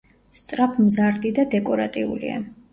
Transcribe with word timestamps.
სწრაფმზარდი 0.37 1.33
და 1.37 1.47
დეკორატიულია. 1.53 2.45